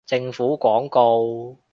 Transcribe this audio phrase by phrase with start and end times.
[0.07, 1.61] 政府廣告